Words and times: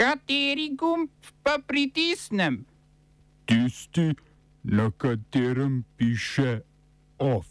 Kateri 0.00 0.70
gumb 0.76 1.10
pa 1.42 1.58
pritisnem? 1.66 2.64
Tisti, 3.44 4.14
na 4.64 4.90
katerem 4.96 5.84
piše 5.96 6.60
OF. 7.18 7.46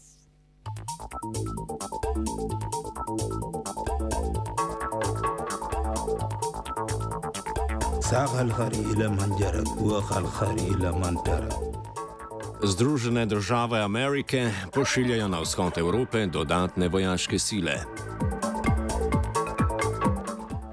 Združene 12.62 13.26
države 13.26 13.80
Amerike 13.80 14.50
pošiljajo 14.74 15.28
na 15.28 15.40
vzhod 15.40 15.78
Evrope 15.78 16.26
dodatne 16.26 16.88
vojaške 16.88 17.38
sile. 17.38 17.78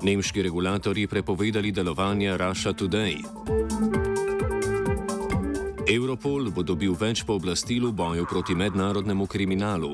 Nemški 0.02 0.42
regulatorji 0.42 1.08
prepovedali 1.08 1.72
delovanje 1.72 2.38
Russia 2.38 2.74
Today. 2.74 3.18
Europol 5.90 6.52
bo 6.52 6.64
dobil 6.64 6.94
več 6.94 7.24
pooblastil 7.26 7.90
v 7.90 7.94
boju 7.96 8.26
proti 8.30 8.56
mednarodnemu 8.56 9.26
kriminalu. 9.26 9.92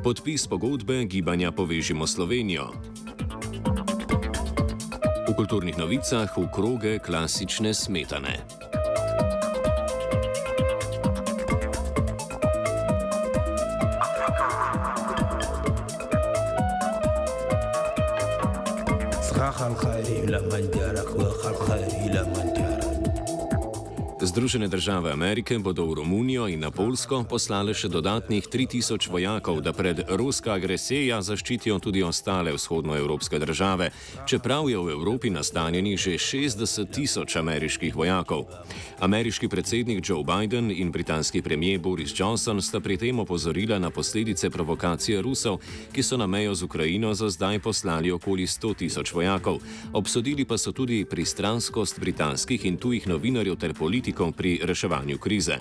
Podpis 0.00 0.46
pogodbe 0.48 1.04
gibanja 1.04 1.52
Povežimo 1.52 2.06
Slovenijo. 2.06 2.72
V 5.28 5.36
kulturnih 5.36 5.76
novicah 5.76 6.32
v 6.32 6.48
kroge 6.48 6.96
klasične 6.98 7.74
smetane. 7.74 8.57
إلى 20.08 20.40
من 20.40 20.70
جرك 20.74 21.16
وخلقه 21.16 21.74
إلى 22.06 22.22
من 22.24 22.57
Združene 24.38 24.68
države 24.68 25.12
Amerike 25.12 25.58
bodo 25.58 25.84
v 25.84 25.94
Romunijo 25.94 26.46
in 26.48 26.60
na 26.60 26.70
Polsko 26.70 27.24
poslale 27.26 27.74
še 27.74 27.88
dodatnih 27.90 28.46
3000 28.46 29.10
vojakov, 29.10 29.58
da 29.66 29.72
pred 29.74 30.04
ruska 30.14 30.52
agresija 30.54 31.18
zaščitijo 31.18 31.78
tudi 31.82 32.04
ostale 32.06 32.52
vzhodnoevropske 32.54 33.38
države, 33.42 33.90
čeprav 34.30 34.70
je 34.70 34.78
v 34.78 34.94
Evropi 34.94 35.30
nastanjenih 35.34 35.98
že 35.98 36.14
60 36.22 36.86
tisoč 36.86 37.34
ameriških 37.36 37.96
vojakov. 37.98 38.46
Ameriški 39.00 39.48
predsednik 39.48 40.06
Joe 40.08 40.22
Biden 40.22 40.70
in 40.70 40.92
britanski 40.94 41.42
premijer 41.42 41.80
Boris 41.80 42.14
Johnson 42.14 42.62
sta 42.62 42.80
pri 42.80 42.96
tem 42.96 43.18
opozorila 43.18 43.78
na 43.78 43.90
posledice 43.90 44.50
provokacije 44.50 45.22
Rusov, 45.22 45.58
ki 45.92 46.02
so 46.02 46.16
na 46.16 46.26
mejo 46.26 46.54
z 46.54 46.62
Ukrajino 46.62 47.10
za 47.14 47.26
zdaj 47.26 47.58
poslali 47.58 48.14
okoli 48.14 48.46
100 48.46 48.74
tisoč 48.74 49.12
vojakov. 49.12 49.58
Obsodili 49.92 50.44
pa 50.44 50.58
so 50.58 50.72
tudi 50.72 51.04
pristranskost 51.04 51.98
britanskih 51.98 52.66
in 52.66 52.78
tujih 52.78 53.06
novinarjev 53.06 53.58
ter 53.58 53.74
politikov 53.74 54.27
politikov 54.32 54.38
pri 54.38 54.60
reševanju 54.62 55.18
krize. 55.18 55.58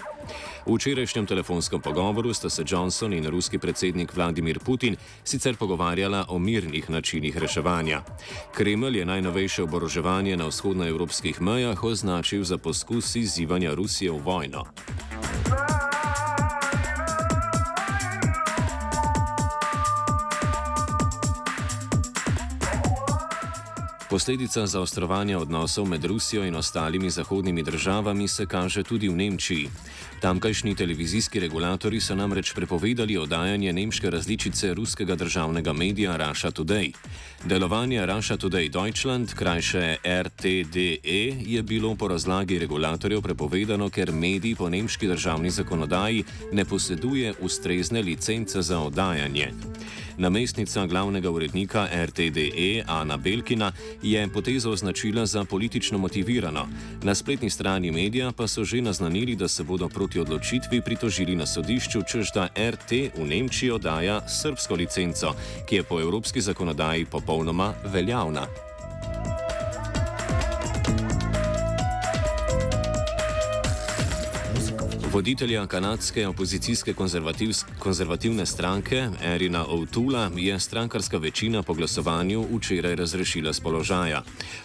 V 0.65 0.75
včerajšnjem 0.75 1.25
telefonskem 1.25 1.81
pogovoru 1.81 2.33
sta 2.33 2.49
se 2.49 2.63
Johnson 2.67 3.13
in 3.13 3.25
ruski 3.25 3.57
predsednik 3.57 4.15
Vladimir 4.15 4.59
Putin 4.59 4.95
sicer 5.23 5.55
pogovarjala 5.55 6.25
o 6.29 6.39
mirnih 6.39 6.89
načinih 6.89 7.37
reševanja. 7.37 8.03
Kremelj 8.53 8.97
je 8.97 9.05
najnovejše 9.05 9.63
oboroževanje 9.63 10.37
na 10.37 10.47
vzhodnoevropskih 10.47 11.41
mejah 11.41 11.83
označil 11.83 12.43
za 12.43 12.57
poskus 12.57 13.15
izzivanja 13.15 13.73
Rusije 13.73 14.11
v 14.11 14.19
vojno. 14.19 14.65
Posledica 24.17 24.65
zaostrovanja 24.65 25.37
odnosov 25.37 25.85
med 25.85 26.05
Rusijo 26.05 26.41
in 26.45 26.55
ostalimi 26.55 27.09
zahodnimi 27.09 27.63
državami 27.63 28.27
se 28.27 28.45
kaže 28.45 28.83
tudi 28.83 29.09
v 29.09 29.15
Nemčiji. 29.15 29.69
Tamkajšnji 30.21 30.75
televizijski 30.75 31.39
regulatori 31.39 32.01
so 32.01 32.15
namreč 32.15 32.53
prepovedali 32.53 33.17
oddajanje 33.17 33.73
nemške 33.73 34.09
različice 34.09 34.73
ruskega 34.73 35.15
državnega 35.15 35.73
medija 35.73 36.15
Russia 36.17 36.51
Today. 36.51 36.93
Delovanje 37.45 38.05
Russia 38.05 38.37
Today 38.37 38.69
Deutschland, 38.69 39.33
krajše 39.33 39.95
RTDE, 40.23 41.21
je 41.45 41.63
bilo 41.63 41.95
po 41.95 42.07
razlagi 42.07 42.59
regulatorjev 42.59 43.21
prepovedano, 43.21 43.89
ker 43.89 44.11
medij 44.11 44.55
po 44.55 44.69
nemški 44.69 45.07
državni 45.07 45.49
zakonodaji 45.49 46.23
ne 46.51 46.65
poseduje 46.65 47.33
ustrezne 47.41 48.01
licence 48.01 48.61
za 48.61 48.79
oddajanje. 48.79 49.53
Namestnica 50.17 50.85
glavnega 50.85 51.29
urednika 51.29 51.87
RTDE 52.05 52.83
Ana 52.87 53.17
Belkina 53.17 53.71
je 54.01 54.27
potezo 54.33 54.71
označila 54.71 55.25
za 55.25 55.43
politično 55.43 55.97
motivirano. 55.97 56.67
Na 57.03 57.15
spletni 57.15 57.49
strani 57.49 57.91
medija 57.91 58.31
pa 58.31 58.47
so 58.47 58.63
že 58.63 58.81
naznanili, 58.81 59.35
da 59.35 59.47
se 59.47 59.63
bodo 59.63 59.87
proti 59.89 60.19
odločitvi 60.19 60.81
pritožili 60.81 61.35
na 61.35 61.45
sodišču, 61.45 62.01
čež 62.11 62.31
da 62.33 62.47
RT 62.71 62.91
v 63.17 63.27
Nemčiji 63.27 63.71
oddaja 63.71 64.29
srbsko 64.29 64.75
licenco, 64.75 65.35
ki 65.65 65.75
je 65.75 65.83
po 65.83 66.01
evropski 66.01 66.41
zakonodaji 66.41 67.05
popolnoma 67.05 67.73
veljavna. 67.85 68.47
Voditelja 75.17 75.67
kanadske 75.67 76.27
opozicijske 76.27 76.93
konzervativne 77.79 78.45
stranke 78.45 79.09
Erina 79.23 79.65
O'Toola 79.65 80.29
je 80.37 80.59
strankarska 80.59 81.17
večina 81.17 81.63
po 81.63 81.73
glasovanju 81.73 82.45
včeraj 82.57 82.95
razrešila 82.95 83.53
z 83.53 83.59
položaja. 83.59 84.21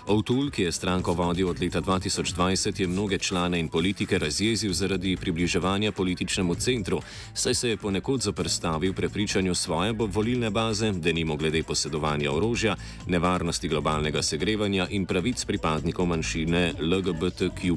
O'Toole, 0.07 0.51
ki 0.51 0.63
je 0.63 0.73
stranko 0.73 1.13
vodil 1.13 1.49
od 1.49 1.63
leta 1.63 1.81
2020, 1.81 2.81
je 2.81 2.87
mnoge 2.87 3.19
člane 3.19 3.61
in 3.61 3.69
politike 3.69 4.19
razjezil 4.19 4.73
zaradi 4.73 5.17
približevanja 5.17 5.93
političnemu 5.93 6.55
centru, 6.55 7.01
saj 7.35 7.55
se 7.55 7.69
je 7.69 7.77
ponekod 7.77 8.23
zoprstavil 8.23 8.93
prepričanju 8.93 9.55
svoje 9.55 9.93
volilne 9.93 10.51
baze, 10.51 10.93
da 10.93 11.13
nimo 11.13 11.37
glede 11.37 11.63
posedovanja 11.63 12.33
orožja, 12.33 12.77
nevarnosti 13.07 13.69
globalnega 13.69 14.23
segrevanja 14.23 14.87
in 14.91 15.07
pravic 15.07 15.45
pripadnikov 15.45 16.07
manjšine 16.07 16.73
LGBTQ. 16.81 17.77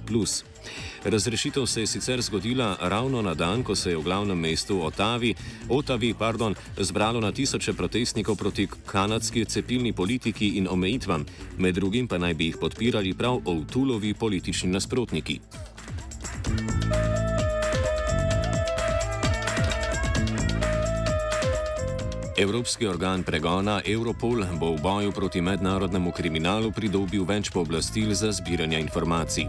Razrešitev 1.06 1.66
se 1.66 1.82
je 1.82 1.88
sicer 1.88 2.22
zgodila 2.22 2.65
ravno 2.80 3.22
na 3.22 3.34
dan, 3.34 3.64
ko 3.64 3.76
se 3.76 3.90
je 3.90 3.98
v 3.98 4.04
glavnem 4.04 4.40
mestu 4.40 4.80
Otavi, 4.86 5.34
Otavi 5.70 6.14
pardon, 6.14 6.56
zbralo 6.78 7.20
na 7.22 7.32
tisoče 7.32 7.74
protestnikov 7.74 8.36
proti 8.36 8.68
kanadski 8.86 9.46
cepilni 9.46 9.94
politiki 9.94 10.58
in 10.58 10.68
omejitvam, 10.72 11.26
med 11.58 11.76
drugim 11.76 12.08
pa 12.08 12.18
naj 12.18 12.34
bi 12.34 12.46
jih 12.46 12.58
podpirali 12.62 13.14
prav 13.14 13.42
Outulovi 13.46 14.14
politični 14.14 14.72
nasprotniki. 14.72 15.40
Evropski 22.38 22.88
organ 22.88 23.24
pregona 23.24 23.82
Europol 23.86 24.44
bo 24.60 24.76
v 24.76 24.82
boju 24.84 25.12
proti 25.12 25.42
mednarodnemu 25.42 26.12
kriminalu 26.12 26.72
pridobil 26.72 27.24
več 27.24 27.48
pooblastil 27.48 28.12
za 28.12 28.28
zbiranje 28.36 28.80
informacij. 28.80 29.48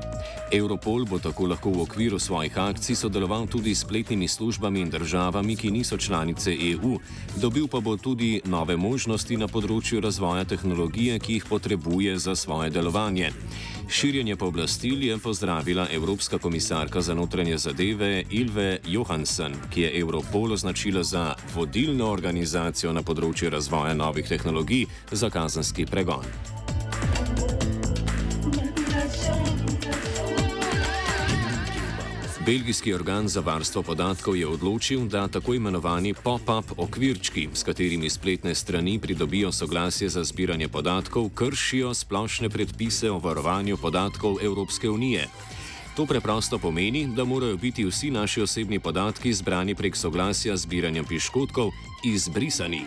Europol 0.52 1.04
bo 1.04 1.18
tako 1.18 1.46
lahko 1.46 1.70
v 1.70 1.82
okviru 1.82 2.18
svojih 2.18 2.58
akcij 2.58 2.96
sodeloval 2.96 3.46
tudi 3.46 3.74
s 3.74 3.80
spletnimi 3.80 4.28
službami 4.28 4.80
in 4.80 4.90
državami, 4.90 5.56
ki 5.56 5.70
niso 5.70 5.96
članice 5.96 6.50
EU, 6.50 6.98
dobil 7.36 7.68
pa 7.68 7.80
bo 7.80 7.96
tudi 7.96 8.40
nove 8.44 8.76
možnosti 8.76 9.36
na 9.36 9.48
področju 9.48 10.00
razvoja 10.00 10.44
tehnologije, 10.44 11.18
ki 11.18 11.32
jih 11.32 11.44
potrebuje 11.44 12.18
za 12.18 12.36
svoje 12.36 12.70
delovanje. 12.70 13.32
Širjenje 13.88 14.36
pooblastil 14.36 15.02
je 15.02 15.18
pozdravila 15.18 15.88
Evropska 15.92 16.38
komisarka 16.38 17.00
za 17.00 17.14
notranje 17.14 17.58
zadeve 17.58 18.24
Ilve 18.30 18.78
Johansen, 18.86 19.54
ki 19.70 19.80
je 19.80 19.94
Europol 20.00 20.52
označila 20.52 21.02
za 21.02 21.34
vodilno 21.54 22.10
organizacijo 22.10 22.92
na 22.92 23.02
področju 23.02 23.50
razvoja 23.50 23.94
novih 23.94 24.28
tehnologij 24.28 24.86
za 25.12 25.30
kazanski 25.30 25.86
pregon. 25.86 26.55
Belgijski 32.46 32.94
organ 32.94 33.28
za 33.28 33.40
varstvo 33.40 33.82
podatkov 33.82 34.36
je 34.36 34.46
odločil, 34.46 35.08
da 35.08 35.28
tako 35.28 35.54
imenovani 35.54 36.14
pop-up 36.14 36.72
okvirčki, 36.76 37.48
s 37.54 37.62
katerimi 37.62 38.10
spletne 38.10 38.54
strani 38.54 38.98
pridobijo 38.98 39.52
soglasje 39.52 40.08
za 40.08 40.24
zbiranje 40.24 40.68
podatkov, 40.68 41.28
kršijo 41.34 41.94
splošne 41.94 42.48
predpise 42.48 43.10
o 43.10 43.18
varovanju 43.18 43.76
podatkov 43.76 44.36
Evropske 44.42 44.90
unije. 44.90 45.26
To 45.96 46.04
preprosto 46.06 46.58
pomeni, 46.58 47.06
da 47.06 47.24
morajo 47.24 47.56
biti 47.56 47.84
vsi 47.84 48.10
naši 48.10 48.42
osebni 48.42 48.78
podatki 48.78 49.32
zbrani 49.32 49.74
prek 49.74 49.96
soglasja 49.96 50.56
z 50.56 50.60
zbiranjem 50.60 51.04
piškotkov 51.04 51.70
izbrisani. 52.04 52.82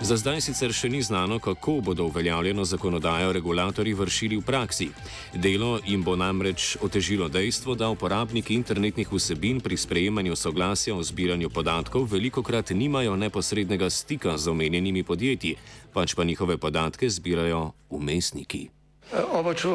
Za 0.00 0.16
zdaj 0.16 0.40
sicer 0.40 0.72
še 0.74 0.88
ni 0.88 1.02
znano, 1.02 1.38
kako 1.38 1.78
bodo 1.80 2.04
uveljavljeno 2.10 2.64
zakonodajo 2.64 3.32
regulatori 3.32 3.94
vršili 3.94 4.36
v 4.36 4.42
praksi. 4.42 4.88
Delo 5.34 5.78
jim 5.86 6.02
bo 6.02 6.16
namreč 6.16 6.74
otežilo 6.82 7.28
dejstvo, 7.28 7.74
da 7.74 7.88
uporabniki 7.88 8.54
internetnih 8.54 9.12
vsebin 9.12 9.60
pri 9.60 9.76
sprejemanju 9.76 10.36
soglasja 10.36 10.94
o 10.94 11.02
zbiranju 11.02 11.50
podatkov 11.50 12.10
veliko 12.10 12.42
krat 12.42 12.74
nimajo 12.74 13.14
neposrednega 13.16 13.90
stika 13.90 14.34
z 14.38 14.50
omenjenimi 14.50 15.06
podjetji, 15.06 15.54
pač 15.94 16.18
pa 16.18 16.24
njihove 16.24 16.58
podatke 16.58 17.10
zbirajo 17.10 17.70
umestniki. 17.90 18.79
Oba, 19.10 19.54
če, 19.58 19.68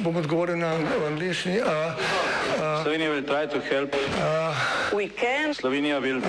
bom 0.00 0.16
odgovoril 0.16 0.56
na 0.56 0.72
angliški. 1.10 1.58
Slovenija 2.80 3.10
will 3.12 3.26
try 3.28 3.44
to 3.46 3.60
help. 3.60 3.92
We 4.96 5.08
can 5.08 5.52
Slovenija 5.52 6.00
will 6.00 6.22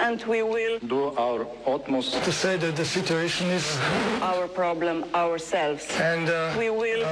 and 0.00 0.22
we 0.24 0.42
will 0.42 0.78
do 0.78 1.10
our 1.18 1.46
utmost 1.66 2.22
To 2.24 2.32
say 2.32 2.56
that 2.56 2.76
the 2.76 2.84
situation 2.84 3.50
is 3.50 3.66
our 4.22 4.46
problem 4.46 5.04
ourselves. 5.14 5.84
and 5.98 6.28
uh, 6.28 6.54
We 6.56 6.70
will 6.70 7.02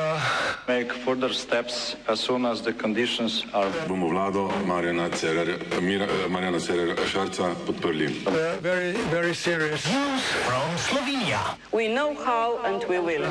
make 0.69 0.93
further 0.93 1.33
steps 1.33 1.97
as 2.09 2.21
soon 2.21 2.47
as 2.47 2.62
the 2.62 2.73
conditions 2.73 3.45
are 3.53 3.71
bomo 3.91 4.09
vlado 4.15 4.49
Marjana 4.65 5.11
Cererja, 5.11 5.59
Mira, 5.83 6.07
Marjana 6.31 6.61
Cererja 6.61 6.95
Šarca 7.11 7.55
podprli. 7.67 8.09
uh, 8.27 8.57
very, 8.62 8.93
very 9.11 9.35
serious. 9.35 9.85
we 11.73 11.89
know 11.89 12.15
how 12.15 12.59
and 12.65 12.85
we 12.89 12.99
will. 13.00 13.27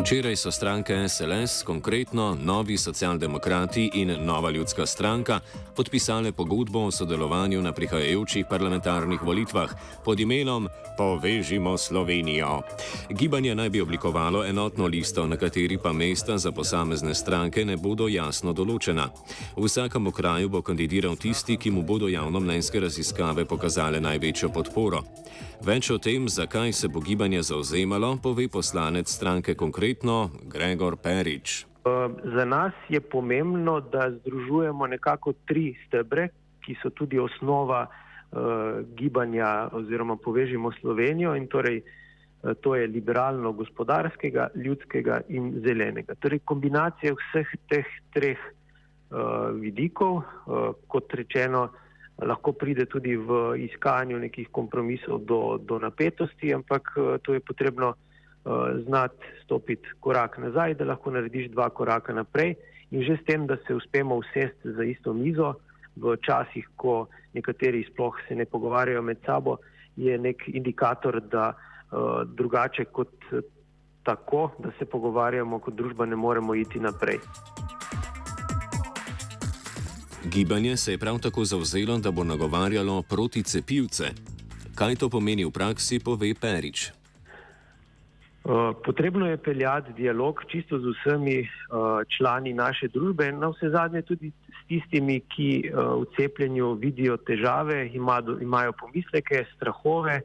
Včeraj 0.00 0.36
so 0.36 0.50
stranke 0.50 1.08
SLS, 1.08 1.62
konkretno 1.62 2.36
Novi 2.42 2.76
socialdemokrati 2.78 3.90
in 3.94 4.16
Nova 4.24 4.50
ljudska 4.50 4.86
stranka, 4.86 5.40
podpisale 5.76 6.32
pogodbo 6.32 6.78
o 6.80 6.90
sodelovanju 6.90 7.62
na 7.62 7.72
prihajajočih 7.72 8.46
parlamentarnih 8.50 9.22
volitvah 9.22 9.70
pod 10.04 10.20
imenom 10.20 10.68
Povežimo 10.96 11.78
Slovenijo. 11.78 12.62
Gibanje 13.10 13.54
naj 13.54 13.70
bi 13.70 13.80
oblikovalo 13.80 14.44
enotno 14.44 14.86
listo, 14.86 15.26
na 15.26 15.36
kateri 15.36 15.78
pa 15.78 15.92
mesta 15.92 16.38
za 16.38 16.52
posamezne 16.52 17.14
stranke 17.14 17.64
ne 17.64 17.76
bodo 17.76 18.08
jasno 18.08 18.52
določena. 18.52 19.08
V 19.56 19.68
vsakem 19.68 20.06
okraju 20.06 20.48
bo 20.48 20.62
kandidiral 20.62 21.16
tisti, 21.16 21.56
ki 21.56 21.70
mu 21.70 21.82
bodo 21.82 22.08
javnomnenjske 22.08 22.80
raziskave 22.80 23.44
pokazale 23.44 24.00
največjo 24.00 24.48
podporo. 24.48 25.04
Več 25.60 25.90
o 25.90 25.98
tem, 25.98 26.28
zakaj 26.28 26.72
se 26.72 26.88
bo 26.88 27.00
gibanje 27.00 27.42
zauzemalo, 27.42 28.16
pove 28.22 28.48
poslanec 28.48 29.08
stranke 29.12 29.54
konkretno 29.54 29.89
Gregor 30.42 30.96
Perič. 30.96 31.66
Uh, 31.84 32.12
Za 32.34 32.44
nas 32.44 32.72
je 32.88 33.00
pomembno, 33.00 33.80
da 33.80 34.10
združujemo 34.10 34.86
nekako 34.86 35.32
tri 35.46 35.74
stebre, 35.86 36.28
ki 36.60 36.76
so 36.82 36.90
tudi 36.90 37.18
osnova 37.18 37.86
uh, 37.86 38.38
gibanja 38.96 39.68
oziroma 39.72 40.16
povežimo 40.16 40.72
Slovenijo 40.80 41.34
in 41.36 41.46
torej 41.48 41.80
uh, 41.80 42.52
to 42.60 42.74
je 42.76 42.86
liberalno-gospodarskega, 42.86 44.48
ljudskega 44.54 45.20
in 45.28 45.62
zelenega. 45.64 46.14
Torej 46.20 46.44
kombinacija 46.44 47.14
vseh 47.16 47.48
teh 47.68 47.88
treh 48.12 48.38
uh, 48.38 49.56
vidikov, 49.56 50.20
uh, 50.20 50.72
kot 50.86 51.14
rečeno, 51.14 51.70
lahko 52.20 52.52
pride 52.52 52.84
tudi 52.84 53.16
v 53.16 53.56
iskanju 53.56 54.18
nekih 54.18 54.48
kompromisov 54.52 55.24
do, 55.24 55.58
do 55.64 55.78
napetosti, 55.78 56.52
ampak 56.54 56.92
uh, 56.96 57.16
to 57.22 57.34
je 57.34 57.40
potrebno 57.40 57.94
znati 58.84 59.26
stopiti 59.44 59.88
korak 60.00 60.38
nazaj, 60.38 60.74
da 60.74 60.84
lahko 60.84 61.10
narediš 61.10 61.50
dva 61.52 61.68
koraka 61.70 62.12
naprej. 62.12 62.54
In 62.90 63.02
že 63.02 63.16
s 63.16 63.24
tem, 63.26 63.46
da 63.46 63.56
se 63.66 63.74
uspemo 63.74 64.16
usesti 64.16 64.72
za 64.72 64.84
isto 64.84 65.12
mizo, 65.12 65.54
v 65.96 66.16
časih, 66.22 66.66
ko 66.76 67.06
nekateri 67.34 67.84
sploh 67.92 68.14
se 68.28 68.34
ne 68.34 68.44
pogovarjajo 68.44 69.02
med 69.02 69.18
sabo, 69.26 69.56
je 69.96 70.18
nek 70.18 70.48
indikator, 70.48 71.20
da 71.20 71.52
uh, 71.52 72.22
drugače 72.24 72.84
kot 72.84 73.12
eh, 73.32 73.42
tako, 74.02 74.50
da 74.58 74.70
se 74.78 74.84
pogovarjamo 74.84 75.58
kot 75.58 75.74
družba, 75.74 76.06
ne 76.06 76.16
moremo 76.16 76.54
iti 76.54 76.80
naprej. 76.80 77.18
Gibanje 80.24 80.76
se 80.76 80.92
je 80.92 80.98
prav 80.98 81.18
tako 81.18 81.44
zauzelo, 81.44 81.98
da 81.98 82.10
bo 82.10 82.24
nagovarjalo 82.24 83.02
proti 83.02 83.42
cepivce. 83.42 84.04
Kaj 84.74 84.96
to 84.96 85.08
pomeni 85.08 85.44
v 85.44 85.50
praksi, 85.50 86.00
pove 86.00 86.34
Perič. 86.34 86.99
Uh, 88.44 88.72
Potrebno 88.84 89.26
je 89.26 89.36
peljati 89.36 89.92
dialog 89.92 90.40
čisto 90.48 90.78
z 90.78 90.82
vsemi 90.94 91.40
uh, 91.40 92.00
člani 92.16 92.54
naše 92.54 92.88
družbe, 92.88 93.32
na 93.32 93.48
vse 93.52 93.68
zadnje 93.70 94.02
tudi 94.02 94.30
s 94.30 94.66
tistimi, 94.68 95.20
ki 95.20 95.48
uh, 95.68 96.00
v 96.00 96.06
cepljenju 96.16 96.72
vidijo 96.80 97.16
težave, 97.16 97.90
ima, 97.92 98.22
imajo 98.40 98.72
pomisleke, 98.72 99.44
strahove, 99.56 100.20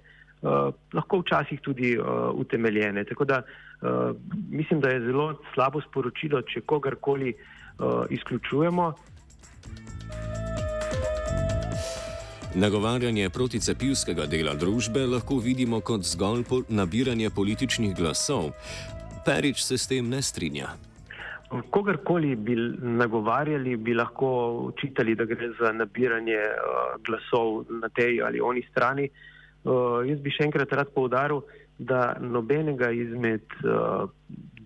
lahko 0.93 1.19
včasih 1.19 1.59
tudi 1.61 1.95
utemeljene. 2.33 3.03
Tako 3.03 3.25
da 3.25 3.41
mislim, 4.51 4.79
da 4.79 4.89
je 4.89 4.99
zelo 5.01 5.39
slabo 5.53 5.81
sporočilo, 5.81 6.41
če 6.41 6.61
kogarkoli 6.61 7.33
izključujemo. 8.09 8.93
Nagovarjanje 12.55 13.29
proticepivskega 13.29 14.25
dela 14.31 14.53
družbe 14.55 15.01
lahko 15.11 15.41
vidimo 15.43 15.81
kot 15.83 16.05
zgolj 16.07 16.43
po 16.47 16.61
nabiranje 16.69 17.27
političnih 17.29 17.91
glasov. 17.95 18.53
Perič 19.25 19.59
se 19.63 19.77
s 19.77 19.87
tem 19.91 20.07
ne 20.09 20.21
strinja. 20.21 20.69
Kogarkoli 21.69 22.35
bi 22.35 22.55
nagovarjali, 23.01 23.75
bi 23.75 23.93
lahko 23.93 24.29
učitali, 24.71 25.15
da 25.15 25.25
gre 25.25 25.49
za 25.59 25.73
nabiranje 25.75 26.39
uh, 26.39 26.95
glasov 27.03 27.65
na 27.81 27.89
tej 27.89 28.21
ali 28.23 28.39
oni 28.39 28.63
strani. 28.71 29.09
Uh, 29.65 29.99
jaz 30.07 30.23
bi 30.23 30.31
še 30.31 30.47
enkrat 30.47 30.71
rad 30.79 30.95
poudaril, 30.95 31.43
da 31.43 31.64
nobenega 32.19 32.91
izmed 32.91 33.43
uh, 33.63 34.09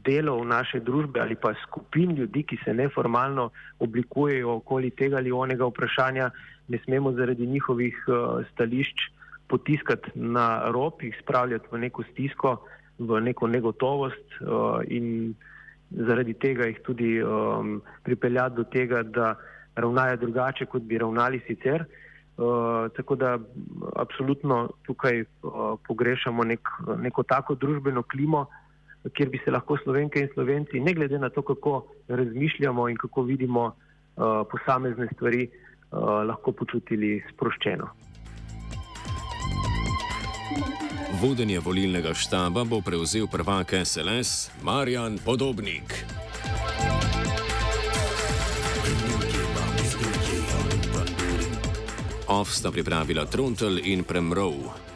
delov 0.06 0.45
naše 0.47 0.79
družbe 0.79 1.19
ali 1.19 1.35
pa 1.35 1.53
skupin 1.63 2.15
ljudi, 2.15 2.44
ki 2.44 2.57
se 2.63 2.73
neformalno 2.73 3.50
oblikujejo 3.79 4.56
okoli 4.61 4.91
tega 4.91 5.17
ali 5.17 5.31
onega 5.31 5.65
vprašanja, 5.65 6.29
ne 6.67 6.79
smemo 6.85 7.11
zaradi 7.11 7.47
njihovih 7.47 8.03
uh, 8.07 8.45
stališč 8.53 9.09
potiskati 9.47 10.11
na 10.15 10.69
rob, 10.71 11.01
jih 11.01 11.15
spravljati 11.21 11.67
v 11.71 11.79
neko 11.79 12.03
stisko, 12.11 12.57
v 13.00 13.21
neko 13.21 13.47
negotovost 13.47 14.41
uh, 14.41 14.81
in 14.88 15.33
zaradi 15.89 16.33
tega 16.33 16.67
jih 16.69 16.79
tudi 16.85 17.17
um, 17.23 17.81
pripeljati 18.03 18.56
do 18.56 18.63
tega, 18.63 19.03
da 19.03 19.35
ravnajo 19.75 20.17
drugače, 20.17 20.65
kot 20.65 20.83
bi 20.83 20.97
ravnali 20.97 21.41
sicer. 21.47 21.85
Uh, 22.39 22.88
tako 22.95 23.15
da 23.15 23.38
absolutno 23.95 24.69
tukaj 24.86 25.21
uh, 25.21 25.27
pogrešamo 25.88 26.44
nek, 26.44 26.59
neko 27.01 27.24
tako 27.24 27.56
družbeno 27.56 28.03
klimo, 28.03 28.45
kjer 29.13 29.30
bi 29.30 29.41
se 29.45 29.51
lahko 29.51 29.77
slovenke 29.83 30.19
in 30.19 30.30
slovenci, 30.33 30.80
ne 30.80 30.94
glede 30.94 31.19
na 31.19 31.30
to, 31.30 31.41
kako 31.41 31.86
razmišljamo 32.07 32.89
in 32.89 32.97
kako 32.97 33.21
vidimo 33.21 33.65
uh, 33.65 34.24
posamezne 34.51 35.07
stvari, 35.13 35.50
uh, 35.50 36.00
lahko 36.00 36.51
počutili 36.51 37.24
sproščeno. 37.33 37.89
Vodenje 41.21 41.59
volilnega 41.59 42.13
štaba 42.13 42.63
bo 42.63 42.80
prevzel 42.81 43.27
prvak 43.27 43.74
SLS 43.83 44.52
Marjan 44.63 45.19
Podobnik. 45.25 46.19
Off 52.39 52.55
sta 52.55 52.71
pripravila 52.71 53.27
Trontel 53.27 53.83
in 53.83 54.07
Premrov. 54.07 54.88